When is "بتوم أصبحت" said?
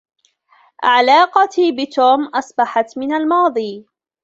1.71-2.97